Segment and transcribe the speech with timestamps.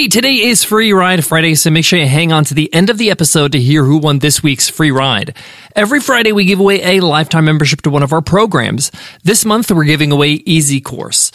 [0.00, 2.88] Hey, today is Free Ride Friday, so make sure you hang on to the end
[2.88, 5.36] of the episode to hear who won this week's free ride.
[5.76, 8.90] Every Friday, we give away a lifetime membership to one of our programs.
[9.24, 11.32] This month, we're giving away Easy Course.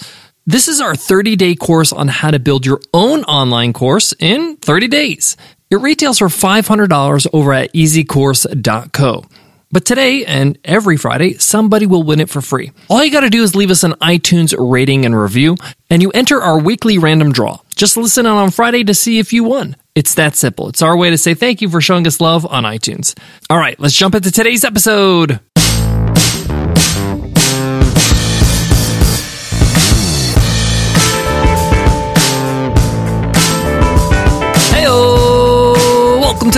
[0.47, 4.57] This is our 30 day course on how to build your own online course in
[4.57, 5.37] 30 days.
[5.69, 9.25] It retails for $500 over at easycourse.co.
[9.71, 12.71] But today and every Friday, somebody will win it for free.
[12.89, 15.57] All you gotta do is leave us an iTunes rating and review,
[15.89, 17.59] and you enter our weekly random draw.
[17.75, 19.75] Just listen in on Friday to see if you won.
[19.95, 20.69] It's that simple.
[20.69, 23.17] It's our way to say thank you for showing us love on iTunes.
[23.49, 25.39] All right, let's jump into today's episode.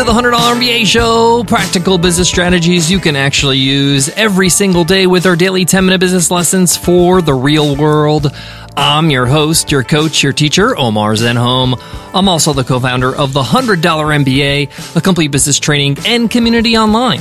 [0.08, 1.44] The $100 MBA show.
[1.44, 6.00] Practical business strategies you can actually use every single day with our daily 10 minute
[6.00, 8.34] business lessons for the real world.
[8.78, 11.78] I'm your host, your coach, your teacher, Omar Zenhom.
[12.14, 16.78] I'm also the co founder of the $100 MBA, a complete business training and community
[16.78, 17.20] online.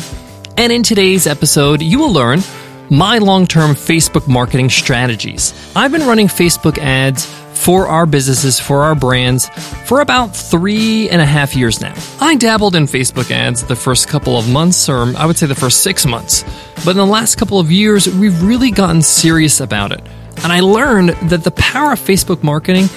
[0.57, 2.39] And in today's episode, you will learn
[2.89, 5.73] my long term Facebook marketing strategies.
[5.75, 9.49] I've been running Facebook ads for our businesses, for our brands,
[9.87, 11.95] for about three and a half years now.
[12.21, 15.55] I dabbled in Facebook ads the first couple of months, or I would say the
[15.55, 16.45] first six months.
[16.85, 20.01] But in the last couple of years, we've really gotten serious about it.
[20.43, 22.89] And I learned that the power of Facebook marketing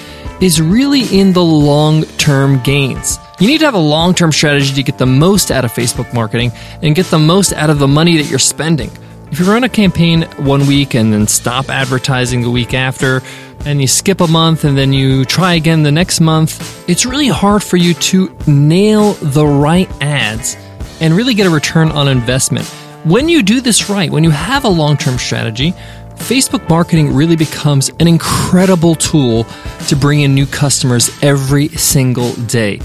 [0.42, 3.20] is really in the long term gains.
[3.40, 6.14] You need to have a long term strategy to get the most out of Facebook
[6.14, 6.52] marketing
[6.82, 8.90] and get the most out of the money that you're spending.
[9.32, 13.22] If you run a campaign one week and then stop advertising the week after,
[13.64, 17.28] and you skip a month and then you try again the next month, it's really
[17.28, 20.58] hard for you to nail the right ads
[21.00, 22.66] and really get a return on investment.
[23.06, 25.74] When you do this right, when you have a long term strategy,
[26.16, 29.46] Facebook marketing really becomes an incredible tool
[29.88, 32.82] to bring in new customers every single day.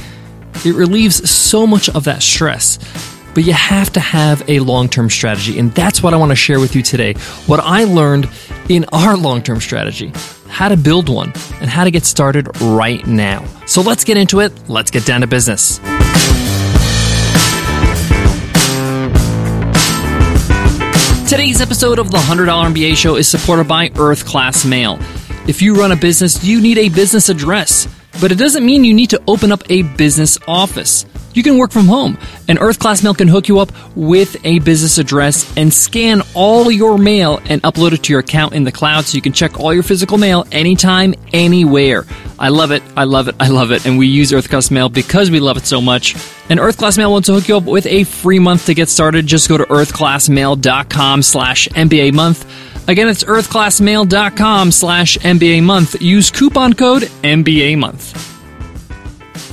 [0.64, 2.78] It relieves so much of that stress
[3.34, 5.58] but you have to have a long term strategy.
[5.58, 7.14] And that's what I want to share with you today.
[7.46, 8.28] What I learned
[8.68, 10.12] in our long term strategy,
[10.48, 13.44] how to build one, and how to get started right now.
[13.66, 14.52] So let's get into it.
[14.68, 15.80] Let's get down to business.
[21.28, 24.98] Today's episode of the $100 MBA show is supported by Earth Class Mail.
[25.48, 27.88] If you run a business, you need a business address,
[28.20, 31.04] but it doesn't mean you need to open up a business office.
[31.34, 34.60] You can work from home, and Earth Class Mail can hook you up with a
[34.60, 38.70] business address and scan all your mail and upload it to your account in the
[38.70, 42.04] cloud so you can check all your physical mail anytime, anywhere.
[42.38, 44.88] I love it, I love it, I love it, and we use Earth Class Mail
[44.88, 46.14] because we love it so much.
[46.48, 48.88] And Earth Class Mail wants to hook you up with a free month to get
[48.88, 49.26] started.
[49.26, 52.88] Just go to earthclassmail.com slash MBA month.
[52.88, 56.00] Again, it's earthclassmail.com slash MBA month.
[56.00, 58.32] Use coupon code MBA month.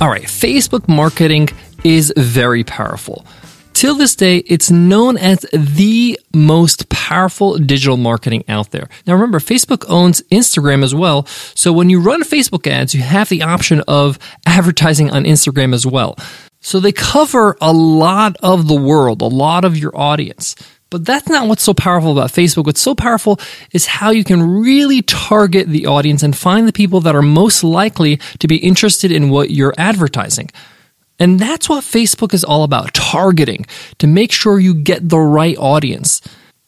[0.00, 1.48] All right, Facebook marketing
[1.84, 3.24] is very powerful.
[3.72, 8.88] Till this day, it's known as the most powerful digital marketing out there.
[9.06, 11.26] Now remember, Facebook owns Instagram as well.
[11.26, 15.86] So when you run Facebook ads, you have the option of advertising on Instagram as
[15.86, 16.16] well.
[16.60, 20.54] So they cover a lot of the world, a lot of your audience.
[20.90, 22.66] But that's not what's so powerful about Facebook.
[22.66, 23.40] What's so powerful
[23.72, 27.64] is how you can really target the audience and find the people that are most
[27.64, 30.50] likely to be interested in what you're advertising.
[31.22, 33.64] And that's what Facebook is all about targeting
[33.98, 36.20] to make sure you get the right audience.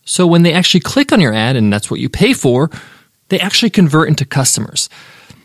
[0.04, 2.70] So when they actually click on your ad, and that's what you pay for,
[3.31, 4.88] they actually convert into customers.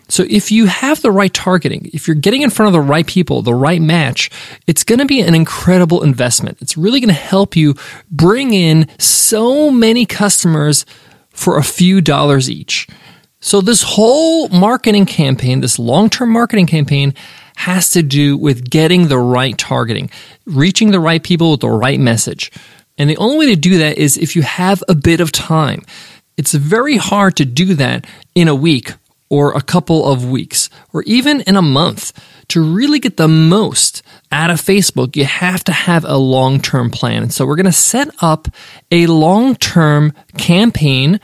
[0.09, 3.07] So if you have the right targeting, if you're getting in front of the right
[3.07, 4.29] people, the right match,
[4.67, 6.59] it's going to be an incredible investment.
[6.61, 7.73] It's really going to help you
[8.11, 10.85] bring in so many customers
[11.31, 12.87] for a few dollars each.
[13.39, 17.15] So this whole marketing campaign, this long-term marketing campaign
[17.59, 20.09] has to do with getting the right targeting,
[20.45, 22.53] reaching the right people with the right message.
[22.97, 25.81] And the only way to do that is if you have a bit of time.
[26.37, 28.93] It's very hard to do that in a week
[29.27, 32.13] or a couple of weeks or even in a month.
[32.49, 36.89] To really get the most out of Facebook, you have to have a long term
[36.89, 37.29] plan.
[37.29, 38.47] So we're going to set up
[38.89, 41.19] a long term campaign.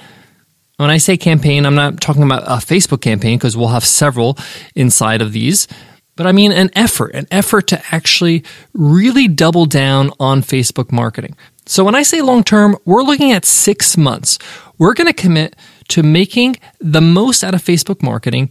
[0.75, 4.37] When I say campaign, I'm not talking about a Facebook campaign because we'll have several
[4.75, 5.67] inside of these
[6.15, 11.35] but I mean an effort, an effort to actually really double down on Facebook marketing.
[11.65, 14.37] So when I say long term, we're looking at six months.
[14.77, 15.55] We're going to commit
[15.89, 18.49] to making the most out of Facebook marketing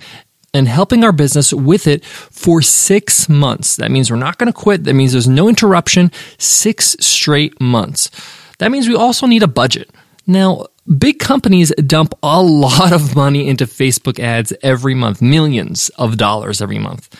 [0.52, 3.76] and helping our business with it for six months.
[3.76, 4.84] That means we're not going to quit.
[4.84, 6.12] That means there's no interruption.
[6.38, 8.10] Six straight months.
[8.58, 9.90] That means we also need a budget.
[10.26, 10.66] Now,
[10.98, 16.62] big companies dump a lot of money into Facebook ads every month, millions of dollars
[16.62, 17.14] every month.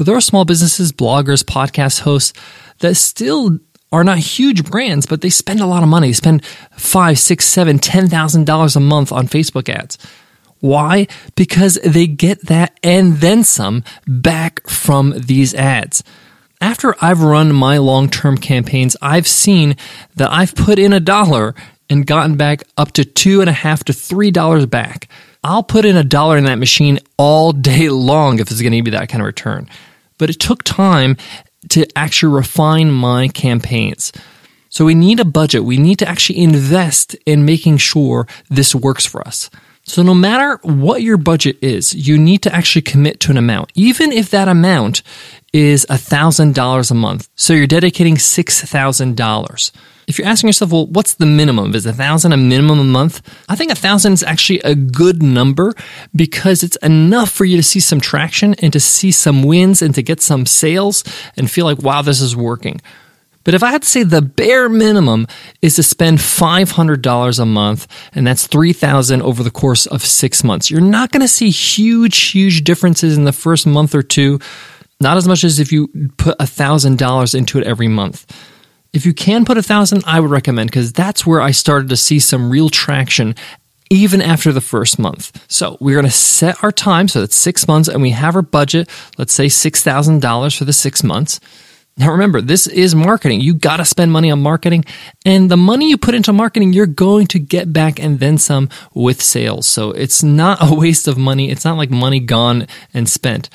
[0.00, 2.32] But there are small businesses, bloggers, podcast hosts
[2.78, 3.58] that still
[3.92, 6.06] are not huge brands, but they spend a lot of money.
[6.06, 6.42] They spend
[6.74, 9.98] five, six, seven, ten thousand dollars a month on Facebook ads.
[10.60, 11.06] Why?
[11.36, 16.02] Because they get that and then some back from these ads.
[16.62, 19.76] After I've run my long term campaigns, I've seen
[20.16, 21.54] that I've put in a dollar
[21.90, 25.10] and gotten back up to two and a half to three dollars back.
[25.44, 28.82] I'll put in a dollar in that machine all day long if it's going to
[28.82, 29.68] me that kind of return.
[30.20, 31.16] But it took time
[31.70, 34.12] to actually refine my campaigns.
[34.68, 35.64] So we need a budget.
[35.64, 39.50] We need to actually invest in making sure this works for us.
[39.82, 43.72] So no matter what your budget is, you need to actually commit to an amount,
[43.74, 45.02] even if that amount
[45.52, 47.28] is $1,000 a month.
[47.34, 49.72] So you're dedicating $6,000.
[50.10, 51.72] If you're asking yourself, well, what's the minimum?
[51.72, 53.22] Is a thousand a minimum a month?
[53.48, 55.72] I think a thousand is actually a good number
[56.16, 59.94] because it's enough for you to see some traction and to see some wins and
[59.94, 61.04] to get some sales
[61.36, 62.80] and feel like, wow, this is working.
[63.44, 65.28] But if I had to say the bare minimum
[65.62, 70.72] is to spend $500 a month, and that's 3000 over the course of six months,
[70.72, 74.40] you're not going to see huge, huge differences in the first month or two.
[75.00, 75.86] Not as much as if you
[76.16, 78.26] put $1,000 into it every month.
[78.92, 81.96] If you can put a thousand, I would recommend because that's where I started to
[81.96, 83.34] see some real traction
[83.90, 85.44] even after the first month.
[85.50, 87.08] So we're going to set our time.
[87.08, 88.88] So that's six months and we have our budget.
[89.18, 91.40] Let's say $6,000 for the six months.
[91.96, 93.40] Now remember, this is marketing.
[93.40, 94.84] You got to spend money on marketing
[95.26, 98.68] and the money you put into marketing, you're going to get back and then some
[98.94, 99.68] with sales.
[99.68, 101.50] So it's not a waste of money.
[101.50, 103.50] It's not like money gone and spent,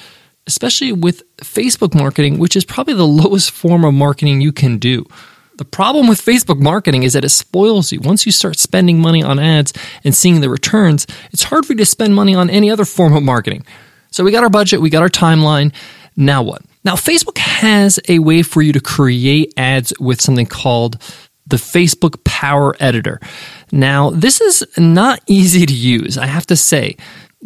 [0.48, 5.06] especially with Facebook marketing, which is probably the lowest form of marketing you can do.
[5.58, 8.02] The problem with Facebook marketing is that it spoils you.
[8.02, 9.72] Once you start spending money on ads
[10.04, 13.16] and seeing the returns, it's hard for you to spend money on any other form
[13.16, 13.66] of marketing.
[14.12, 15.74] So we got our budget, we got our timeline.
[16.18, 16.62] Now what?
[16.86, 21.02] Now, Facebook has a way for you to create ads with something called
[21.48, 23.20] the Facebook Power Editor.
[23.72, 26.96] Now, this is not easy to use, I have to say.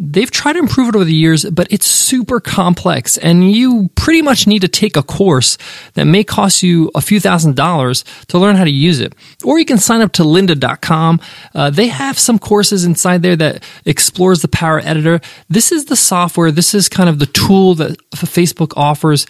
[0.02, 4.22] They've tried to improve it over the years, but it's super complex, and you pretty
[4.22, 5.58] much need to take a course
[5.92, 9.14] that may cost you a few thousand dollars to learn how to use it.
[9.44, 11.20] Or you can sign up to lynda.com.
[11.54, 15.20] Uh, they have some courses inside there that explores the Power Editor.
[15.50, 19.26] This is the software, this is kind of the tool that Facebook offers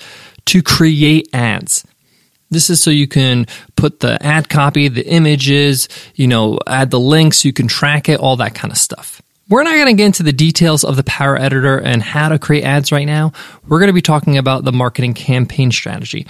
[0.47, 1.85] to create ads.
[2.51, 7.01] This is so you can put the ad copy, the images, you know, add the
[7.01, 9.21] links, you can track it, all that kind of stuff.
[9.51, 12.39] We're not going to get into the details of the Power Editor and how to
[12.39, 13.33] create ads right now.
[13.67, 16.29] We're going to be talking about the marketing campaign strategy.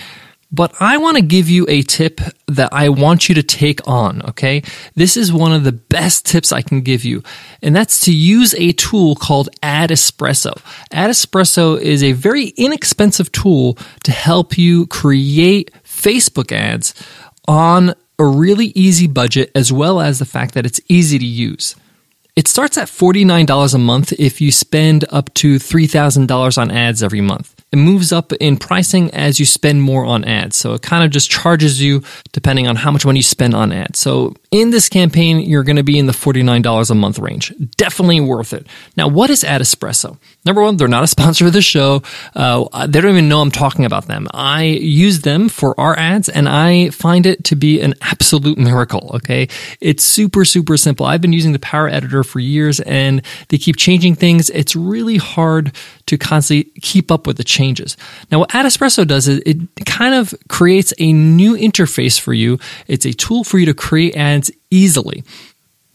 [0.51, 4.23] But I want to give you a tip that I want you to take on,
[4.31, 4.63] okay?
[4.95, 7.23] This is one of the best tips I can give you,
[7.63, 10.59] and that's to use a tool called Ad Espresso.
[10.91, 16.95] Ad Espresso is a very inexpensive tool to help you create Facebook ads
[17.47, 21.77] on a really easy budget, as well as the fact that it's easy to use.
[22.37, 27.21] It starts at $49 a month if you spend up to $3,000 on ads every
[27.21, 27.55] month.
[27.73, 30.57] It moves up in pricing as you spend more on ads.
[30.57, 33.73] So it kind of just charges you depending on how much money you spend on
[33.73, 33.99] ads.
[33.99, 37.53] So in this campaign, you're going to be in the $49 a month range.
[37.77, 38.67] Definitely worth it.
[38.97, 40.19] Now, what is Ad Espresso?
[40.45, 42.03] Number one, they're not a sponsor of the show.
[42.35, 44.27] Uh, they don't even know I'm talking about them.
[44.35, 49.13] I use them for our ads and I find it to be an absolute miracle.
[49.15, 49.49] Okay.
[49.81, 51.07] It's super, super simple.
[51.07, 54.51] I've been using the Power Editor for years and they keep changing things.
[54.51, 55.73] It's really hard
[56.07, 57.97] to constantly keep up with the changes.
[58.33, 62.59] Now, what Ad Espresso does is it kind of creates a new interface for you.
[62.89, 64.40] It's a tool for you to create ads
[64.71, 65.25] easily.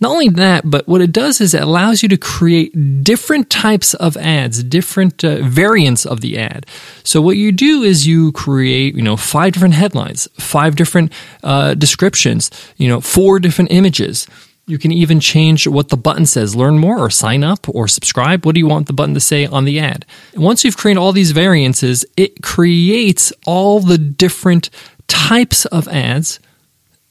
[0.01, 3.93] Not only that, but what it does is it allows you to create different types
[3.93, 6.65] of ads, different uh, variants of the ad.
[7.03, 11.75] So what you do is you create, you know, five different headlines, five different uh,
[11.75, 14.27] descriptions, you know, four different images.
[14.67, 18.45] You can even change what the button says learn more or sign up or subscribe.
[18.45, 20.05] What do you want the button to say on the ad?
[20.33, 24.69] And once you've created all these variances, it creates all the different
[25.07, 26.39] types of ads.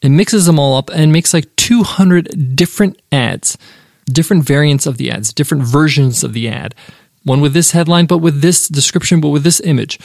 [0.04, 3.56] It mixes them all up and makes like 200 different ads,
[4.04, 6.74] different variants of the ads, different versions of the ad.
[7.22, 9.98] One with this headline, but with this description, but with this image.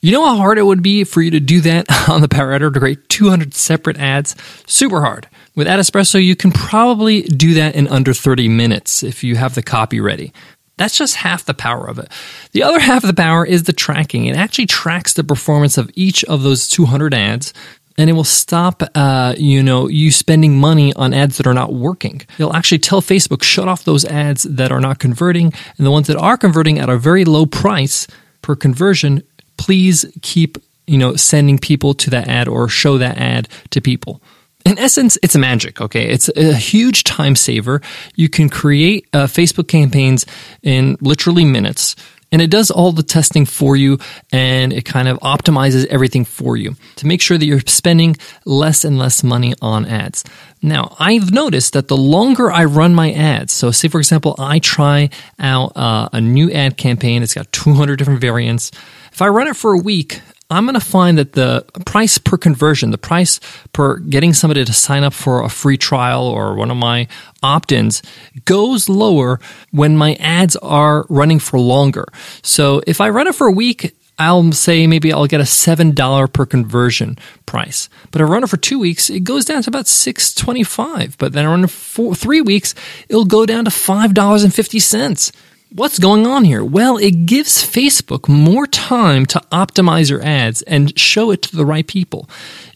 [0.00, 2.52] You know how hard it would be for you to do that on the Power
[2.52, 4.34] Editor to create 200 separate ads?
[4.66, 5.28] Super hard.
[5.54, 9.54] With Ad Espresso, you can probably do that in under 30 minutes if you have
[9.54, 10.32] the copy ready.
[10.78, 12.10] That's just half the power of it.
[12.52, 14.24] The other half of the power is the tracking.
[14.24, 17.52] It actually tracks the performance of each of those 200 ads
[17.96, 21.72] and it will stop uh, you know you spending money on ads that are not
[21.72, 25.90] working it'll actually tell facebook shut off those ads that are not converting and the
[25.90, 28.06] ones that are converting at a very low price
[28.42, 29.22] per conversion
[29.56, 34.20] please keep you know sending people to that ad or show that ad to people
[34.64, 35.80] in essence, it's magic.
[35.80, 37.82] Okay, it's a huge time saver.
[38.14, 40.24] You can create uh, Facebook campaigns
[40.62, 41.96] in literally minutes.
[42.34, 44.00] And it does all the testing for you
[44.32, 48.84] and it kind of optimizes everything for you to make sure that you're spending less
[48.84, 50.24] and less money on ads.
[50.60, 54.58] Now, I've noticed that the longer I run my ads, so say for example, I
[54.58, 58.72] try out uh, a new ad campaign, it's got 200 different variants.
[59.12, 60.20] If I run it for a week,
[60.50, 63.40] I'm going to find that the price per conversion, the price
[63.72, 67.08] per getting somebody to sign up for a free trial or one of my
[67.42, 68.02] opt ins
[68.44, 72.06] goes lower when my ads are running for longer.
[72.42, 76.32] So if I run it for a week, I'll say maybe I'll get a $7
[76.32, 77.88] per conversion price.
[78.10, 81.16] But if I run it for two weeks, it goes down to about $6.25.
[81.18, 82.74] But then I run it for three weeks,
[83.08, 85.32] it'll go down to $5.50.
[85.76, 86.62] What's going on here?
[86.62, 91.66] Well, it gives Facebook more time to optimize your ads and show it to the
[91.66, 92.30] right people.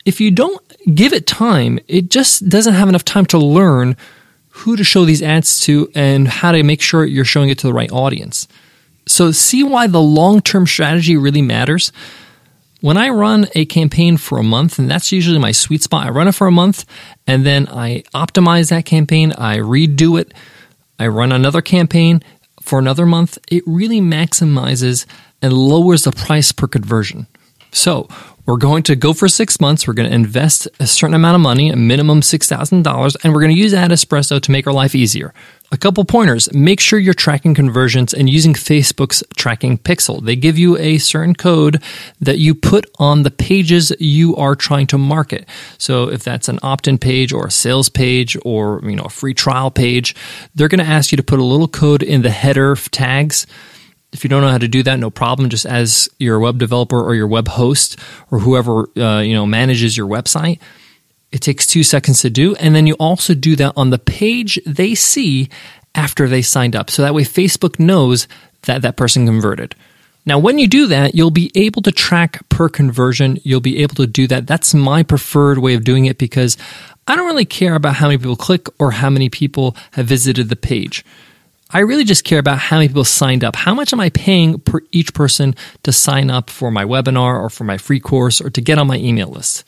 [0.05, 0.61] If you don't
[0.97, 3.97] give it time, it just doesn't have enough time to learn
[4.49, 7.69] who to show these ads to and how to make sure you're showing it to
[7.69, 8.49] the right audience.
[9.07, 11.93] So, see why the long term strategy really matters.
[12.81, 16.11] When I run a campaign for a month, and that's usually my sweet spot, I
[16.11, 16.85] run it for a month
[17.29, 20.35] and then I optimize that campaign, I redo it,
[20.99, 22.25] I run another campaign,
[22.69, 25.07] for another month, it really maximizes
[25.41, 27.27] and lowers the price per conversion.
[27.73, 28.09] So,
[28.49, 29.87] we're going to go for six months.
[29.87, 33.55] We're going to invest a certain amount of money, a minimum $6,000, and we're going
[33.55, 35.35] to use Ad Espresso to make our life easier.
[35.71, 36.51] A couple pointers.
[36.55, 40.25] Make sure you're tracking conversions and using Facebook's tracking pixel.
[40.25, 41.83] They give you a certain code
[42.21, 45.47] that you put on the pages you are trying to market.
[45.77, 49.35] So if that's an opt-in page or a sales page or, you know, a free
[49.35, 50.15] trial page,
[50.55, 53.47] they're going to ask you to put a little code in the header tags
[54.13, 55.51] if you don't know how to do that, no problem.
[55.51, 57.99] Just as your web developer or your web host
[58.31, 60.61] or whoever uh, you know manages your website,
[61.31, 64.59] it takes two seconds to do, and then you also do that on the page
[64.65, 65.49] they see
[65.95, 66.91] after they signed up.
[66.91, 68.29] So that way, Facebook knows
[68.63, 69.75] that that person converted.
[70.25, 73.39] Now, when you do that, you'll be able to track per conversion.
[73.45, 74.47] You'll be able to do that.
[74.47, 76.57] That's my preferred way of doing it because
[77.07, 80.51] I don't really care about how many people click or how many people have visited
[80.51, 81.05] the page.
[81.71, 83.57] I really just care about how many people signed up.
[83.57, 87.49] How much am I paying per each person to sign up for my webinar or
[87.51, 89.65] for my free course or to get on my email list?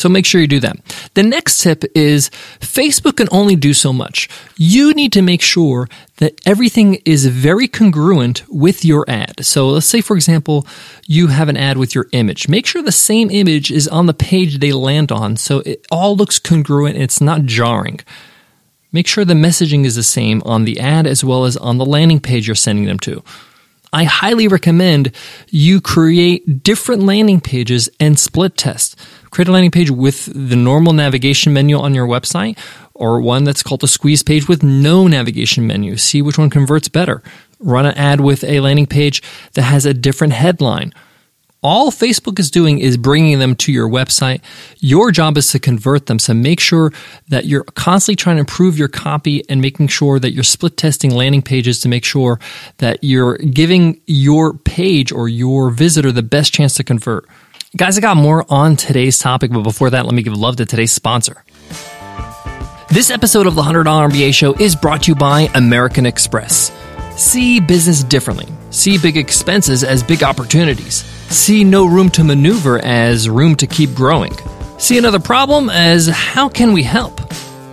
[0.00, 0.78] So make sure you do that.
[1.12, 4.30] The next tip is Facebook can only do so much.
[4.56, 9.44] You need to make sure that everything is very congruent with your ad.
[9.44, 10.66] So let's say, for example,
[11.06, 12.48] you have an ad with your image.
[12.48, 16.16] Make sure the same image is on the page they land on so it all
[16.16, 18.00] looks congruent and it's not jarring.
[18.92, 21.84] Make sure the messaging is the same on the ad as well as on the
[21.84, 23.22] landing page you're sending them to.
[23.92, 25.12] I highly recommend
[25.48, 28.96] you create different landing pages and split test.
[29.30, 32.58] Create a landing page with the normal navigation menu on your website
[32.94, 35.96] or one that's called a squeeze page with no navigation menu.
[35.96, 37.22] See which one converts better.
[37.58, 39.22] Run an ad with a landing page
[39.52, 40.92] that has a different headline
[41.62, 44.40] all Facebook is doing is bringing them to your website.
[44.78, 46.18] Your job is to convert them.
[46.18, 46.92] So make sure
[47.28, 51.14] that you're constantly trying to improve your copy and making sure that you're split testing
[51.14, 52.40] landing pages to make sure
[52.78, 57.28] that you're giving your page or your visitor the best chance to convert.
[57.76, 60.66] Guys, I got more on today's topic, but before that, let me give love to
[60.66, 61.44] today's sponsor.
[62.88, 66.72] This episode of the $100 MBA show is brought to you by American Express.
[67.16, 68.48] See business differently.
[68.70, 71.04] See big expenses as big opportunities.
[71.32, 74.32] See no room to maneuver as room to keep growing.
[74.78, 77.20] See another problem as how can we help?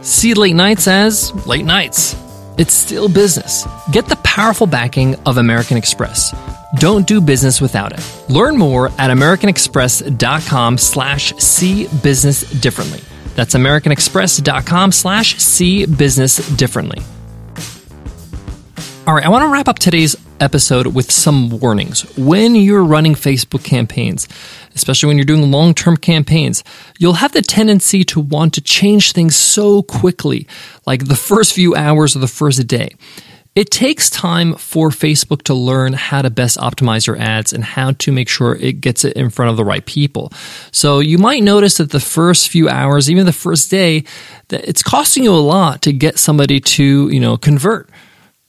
[0.04, 2.16] See late nights as late nights.
[2.60, 3.66] It's still business.
[3.92, 6.36] Get the powerful backing of American Express.
[6.76, 8.30] Don't do business without it.
[8.30, 13.02] Learn more at americanexpress.com slash see business differently.
[13.36, 17.02] That's americanexpress.com slash see business differently.
[19.08, 22.02] All right, I want to wrap up today's episode with some warnings.
[22.18, 24.28] When you're running Facebook campaigns,
[24.76, 26.64] especially when you're doing long term campaigns,
[27.00, 30.46] you'll have the tendency to want to change things so quickly,
[30.86, 32.96] like the first few hours of the first day.
[33.58, 37.94] It takes time for Facebook to learn how to best optimize your ads and how
[37.94, 40.32] to make sure it gets it in front of the right people.
[40.72, 44.04] So you might notice that the first few hours, even the first day,
[44.50, 47.90] that it's costing you a lot to get somebody to, you know, convert.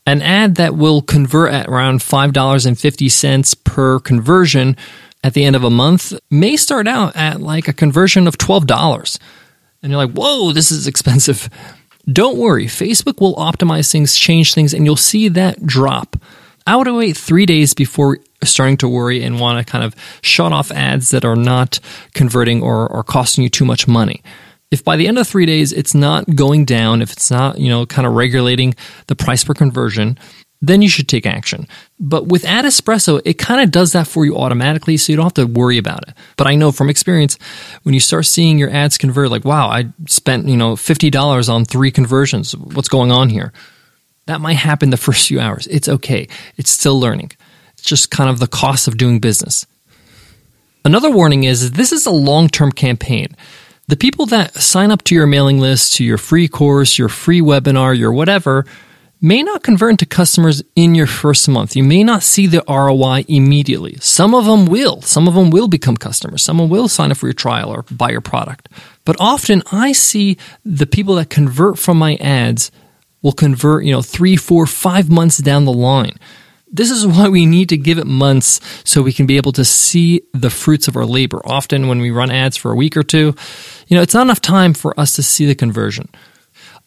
[0.05, 4.77] An ad that will convert at around $5.50 per conversion
[5.25, 9.19] at the end of a month may start out at like a conversion of $12.
[9.83, 11.49] And you're like, whoa, this is expensive.
[12.11, 16.17] Don't worry, Facebook will optimize things, change things, and you'll see that drop.
[16.67, 20.53] I would wait three days before starting to worry and want to kind of shut
[20.53, 21.81] off ads that are not
[22.15, 24.23] converting or, or costing you too much money.
[24.71, 27.69] If by the end of three days it's not going down, if it's not, you
[27.69, 28.75] know, kind of regulating
[29.07, 30.19] the price per conversion,
[30.61, 31.69] then you should take action.
[32.01, 35.27] But with Ad Espresso, it kind of does that for you automatically, so you don't
[35.27, 36.15] have to worry about it.
[36.37, 37.39] But I know from experience,
[37.85, 41.65] when you start seeing your ads convert, like, wow, I spent, you know, $50 on
[41.65, 42.57] three conversions.
[42.57, 43.53] What's going on here?
[44.27, 45.67] That might happen the first few hours.
[45.69, 46.29] It's okay.
[46.57, 47.33] It's still learning.
[47.75, 49.65] It's just kind of the cost of doing business.
[50.85, 53.29] Another warning is this is a long term campaign.
[53.87, 57.41] The people that sign up to your mailing list, to your free course, your free
[57.41, 58.67] webinar, your whatever,
[59.21, 61.75] may not convert into customers in your first month.
[61.75, 63.97] You may not see the ROI immediately.
[64.01, 65.03] Some of them will.
[65.03, 66.43] Some of them will become customers.
[66.43, 68.69] Someone will sign up for your trial or buy your product.
[69.05, 72.71] But often I see the people that convert from my ads
[73.23, 76.17] will convert, you know, three, four, five months down the line.
[76.71, 79.65] This is why we need to give it months so we can be able to
[79.65, 81.41] see the fruits of our labor.
[81.45, 83.35] Often when we run ads for a week or two,
[83.89, 86.09] you know, it's not enough time for us to see the conversion.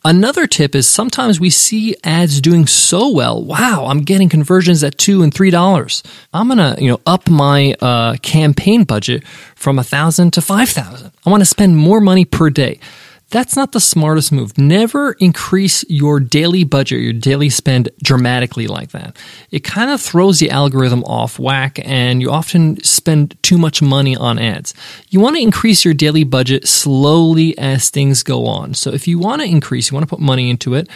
[0.03, 3.43] Another tip is sometimes we see ads doing so well.
[3.43, 6.01] Wow, I'm getting conversions at two and three dollars.
[6.33, 9.23] I'm gonna, you know, up my uh, campaign budget
[9.55, 11.11] from a thousand to five thousand.
[11.23, 12.79] I want to spend more money per day.
[13.31, 14.57] That's not the smartest move.
[14.57, 19.15] Never increase your daily budget, your daily spend dramatically like that.
[19.51, 24.17] It kind of throws the algorithm off whack and you often spend too much money
[24.17, 24.73] on ads.
[25.09, 28.73] You want to increase your daily budget slowly as things go on.
[28.73, 30.89] So if you want to increase, you want to put money into it,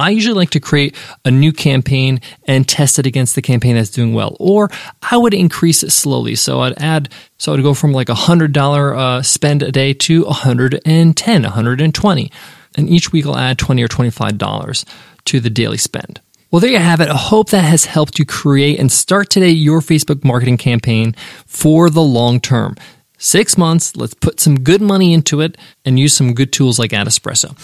[0.00, 3.90] I usually like to create a new campaign and test it against the campaign that's
[3.90, 4.36] doing well.
[4.40, 4.70] Or
[5.10, 6.34] I would increase it slowly.
[6.34, 10.24] So I'd add, so I'd go from like a $100 uh, spend a day to
[10.24, 12.32] 110, 120.
[12.76, 14.84] And each week I'll add 20 or $25
[15.26, 16.20] to the daily spend.
[16.50, 17.08] Well, there you have it.
[17.08, 21.14] I hope that has helped you create and start today your Facebook marketing campaign
[21.46, 22.74] for the long term.
[23.18, 26.92] Six months, let's put some good money into it and use some good tools like
[26.92, 27.54] Ad Espresso.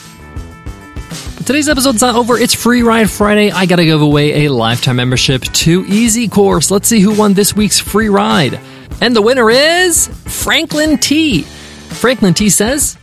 [1.44, 2.36] Today's episode's not over.
[2.36, 3.50] It's Free Ride Friday.
[3.52, 6.70] I gotta give away a lifetime membership to Easy Course.
[6.70, 8.58] Let's see who won this week's free ride.
[9.00, 11.42] And the winner is Franklin T.
[11.42, 12.98] Franklin T says,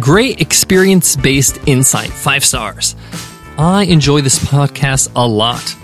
[0.00, 2.94] Great experience based insight, five stars.
[3.56, 5.74] I enjoy this podcast a lot.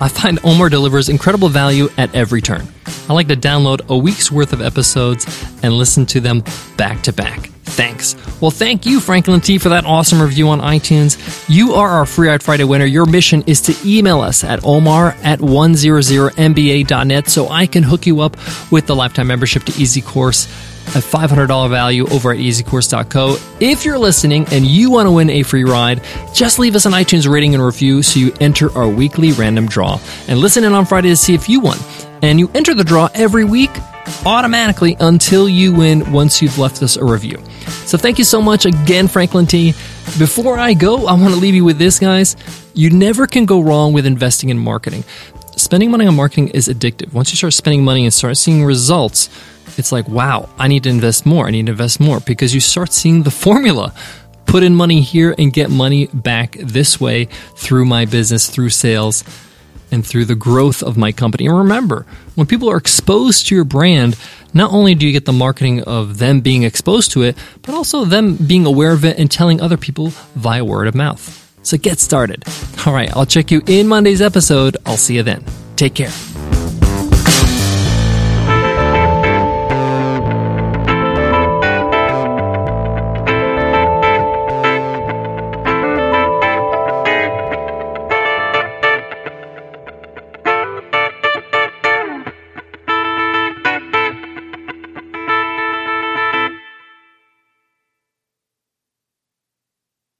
[0.00, 2.66] I find Omar delivers incredible value at every turn.
[3.08, 5.26] I like to download a week's worth of episodes
[5.62, 6.42] and listen to them
[6.76, 7.51] back to back.
[7.72, 8.14] Thanks.
[8.40, 11.46] Well, thank you, Franklin T, for that awesome review on iTunes.
[11.48, 12.84] You are our Free Ride Friday winner.
[12.84, 18.20] Your mission is to email us at omar at 100mba.net so I can hook you
[18.20, 18.36] up
[18.70, 20.46] with the lifetime membership to Easy Course
[20.88, 23.36] a $500 value over at easycourse.co.
[23.60, 26.02] If you're listening and you want to win a free ride,
[26.34, 29.98] just leave us an iTunes rating and review so you enter our weekly random draw.
[30.28, 31.78] And listen in on Friday to see if you won.
[32.20, 33.70] And you enter the draw every week
[34.26, 37.42] automatically until you win once you've left us a review.
[37.84, 39.72] So thank you so much again, Franklin T.
[40.18, 42.36] Before I go, I want to leave you with this, guys.
[42.74, 45.04] You never can go wrong with investing in marketing.
[45.56, 47.12] Spending money on marketing is addictive.
[47.12, 49.28] Once you start spending money and start seeing results,
[49.76, 51.46] it's like, wow, I need to invest more.
[51.46, 53.92] I need to invest more because you start seeing the formula.
[54.46, 59.24] Put in money here and get money back this way through my business, through sales,
[59.90, 61.46] and through the growth of my company.
[61.46, 64.16] And remember, when people are exposed to your brand,
[64.54, 68.04] not only do you get the marketing of them being exposed to it, but also
[68.04, 71.38] them being aware of it and telling other people via word of mouth.
[71.62, 72.44] So get started.
[72.86, 74.76] All right, I'll check you in Monday's episode.
[74.84, 75.44] I'll see you then.
[75.76, 76.10] Take care.